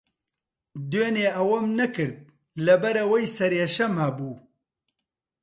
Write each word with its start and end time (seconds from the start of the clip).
دوێنێ 0.89 1.27
ئەوەم 1.37 1.65
نەکرد، 1.79 2.17
لەبەرەوەی 2.65 3.25
سەرێشەم 3.37 3.93
ھەبوو. 4.03 4.35